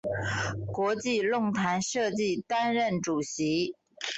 [0.73, 3.75] 国际论坛设计担任主席。